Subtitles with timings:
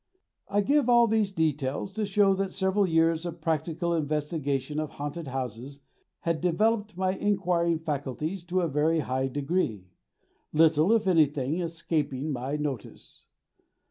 [0.47, 5.27] I give all these details to show that several years of practical investigation of haunted
[5.27, 5.79] houses
[6.21, 9.91] had developed my inquiring faculties to a very high degree,
[10.53, 13.25] little, if anything, escaping my notice.